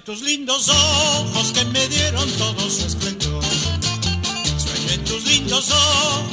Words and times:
tus 0.00 0.22
lindos 0.22 0.68
ojos 0.68 1.52
que 1.52 1.64
me 1.66 1.86
dieron 1.88 2.28
todo 2.32 2.70
su 2.70 2.86
esplendor. 2.86 3.44
Sueño 3.44 4.92
en 4.92 5.04
tus 5.04 5.24
lindos 5.26 5.70
ojos 5.70 6.31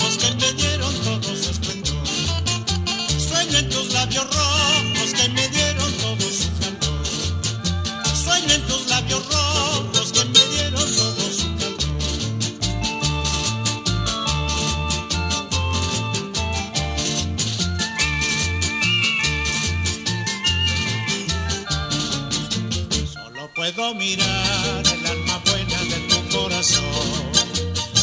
puedo 23.74 23.94
mirar 23.94 24.84
el 24.88 25.06
alma 25.06 25.42
buena 25.46 25.78
de 25.84 26.00
tu 26.08 26.38
corazón. 26.38 26.84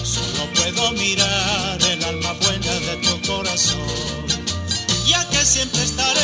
Solo 0.05 0.47
puedo 0.55 0.93
mirar 0.93 1.83
el 1.83 2.05
alma 2.05 2.33
buena 2.41 2.73
de 2.73 2.97
tu 3.03 3.27
corazón. 3.27 3.81
Ya 5.07 5.29
que 5.29 5.45
siempre 5.45 5.83
estaré 5.83 6.21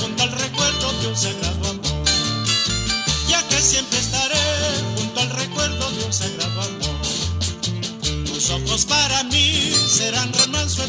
junto 0.00 0.22
al 0.22 0.32
recuerdo 0.32 0.92
de 1.00 1.08
un 1.08 1.16
sagrado 1.16 1.70
amor. 1.70 2.04
Ya 3.28 3.46
que 3.48 3.60
siempre 3.60 3.98
estaré 3.98 4.40
junto 4.96 5.20
al 5.20 5.30
recuerdo 5.30 5.90
de 5.90 6.04
un 6.04 6.12
sagrado 6.12 6.62
amor. 6.62 8.26
Tus 8.26 8.50
ojos 8.50 8.84
para 8.86 9.22
mí 9.24 9.74
serán 9.88 10.32
remanso 10.32 10.82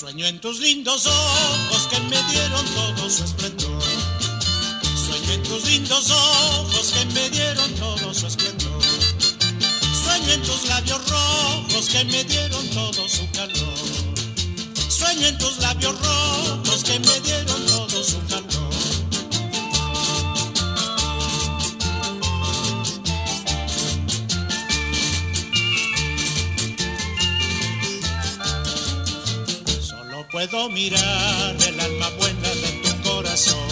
Sueño 0.00 0.24
en 0.24 0.40
tus 0.40 0.60
lindos 0.60 1.06
ojos 1.06 1.86
que 1.90 2.00
me 2.00 2.16
dieron 2.32 2.64
todo 2.74 3.10
su 3.10 3.22
esplendor. 3.22 3.82
Sueño 4.96 5.32
en 5.34 5.42
tus 5.42 5.62
lindos 5.66 6.10
ojos 6.10 6.92
que 6.94 7.04
me 7.04 7.28
dieron 7.28 7.70
todo 7.74 8.14
su 8.14 8.26
esplendor. 8.26 8.82
Sueño 10.02 10.32
en 10.32 10.42
tus 10.42 10.68
labios 10.70 11.06
rojos 11.06 11.88
que 11.90 12.04
me 12.06 12.24
dieron 12.24 12.66
todo 12.70 13.06
su 13.10 13.30
calor. 13.32 13.74
Sueño 14.88 15.26
en 15.26 15.36
tus 15.36 15.58
labios 15.58 15.92
rojos 16.00 16.19
puedo 30.48 30.70
mirar 30.70 31.56
el 31.68 31.80
alma 31.80 32.08
buena 32.18 32.48
de 32.48 32.80
tu 32.82 33.10
corazón. 33.10 33.68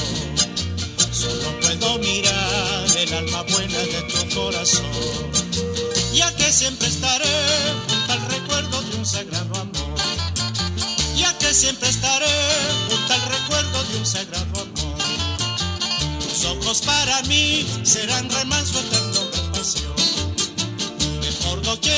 Solo 1.11 1.61
puedo 1.63 1.99
mirar 1.99 2.85
el 2.95 3.13
alma 3.15 3.43
buena 3.45 3.79
de 3.79 4.03
tu 4.03 4.35
corazón. 4.35 4.85
Ya 6.13 6.35
que 6.37 6.53
siempre 6.53 6.89
estaré 6.89 7.25
junto 7.89 8.13
al 8.13 8.31
recuerdo 8.31 8.83
de 8.83 8.97
un 8.99 9.07
sagrado 9.07 9.55
amor. 9.55 9.99
Ya 11.17 11.37
que 11.39 11.55
siempre 11.55 11.89
estaré 11.89 12.27
junto 12.91 13.15
al 13.15 13.23
recuerdo 13.23 13.85
de 13.85 13.99
un 14.01 14.07
sagrado 14.07 14.61
amor. 14.61 14.99
Tus 16.21 16.45
ojos 16.45 16.83
para 16.83 17.23
mí 17.23 17.67
serán 17.83 18.29
remanso 18.29 18.79
eterno 18.81 19.21
de 19.33 19.59
pasión. 19.59 19.97
Que 21.23 21.33
por 21.45 21.63
doquier 21.63 21.98